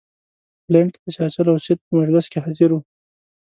[0.67, 2.79] بلنټ د چرچل او سید په مجلس کې حاضر وو.